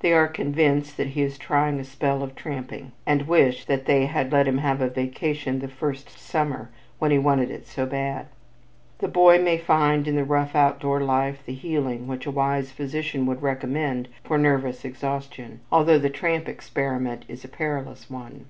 They 0.00 0.12
are 0.12 0.26
convinced 0.26 0.96
that 0.96 1.06
"he 1.10 1.22
is 1.22 1.38
trying 1.38 1.78
a 1.78 1.84
spell 1.84 2.24
of 2.24 2.34
tramping" 2.34 2.90
and 3.06 3.28
wish 3.28 3.64
that 3.66 3.84
they 3.86 4.06
"had 4.06 4.32
let 4.32 4.48
him 4.48 4.58
have 4.58 4.80
a 4.80 4.88
vacation 4.90 5.60
the 5.60 5.68
first 5.68 6.08
summer 6.18 6.70
when 6.98 7.12
he 7.12 7.18
wanted 7.18 7.48
it 7.52 7.64
so 7.68 7.86
bad." 7.86 8.26
The 8.98 9.06
boy 9.06 9.40
may 9.40 9.56
find 9.56 10.08
in 10.08 10.16
the 10.16 10.24
rough 10.24 10.56
outdoor 10.56 11.00
life 11.02 11.44
the 11.46 11.54
healing 11.54 12.08
which 12.08 12.26
a 12.26 12.32
wise 12.32 12.72
physician 12.72 13.24
would 13.26 13.40
recommend 13.40 14.08
for 14.24 14.36
nervous 14.36 14.84
exhaustion, 14.84 15.60
although 15.70 15.98
the 16.00 16.10
tramp 16.10 16.48
experiment 16.48 17.24
is 17.28 17.44
a 17.44 17.48
perilous 17.48 18.10
one. 18.10 18.46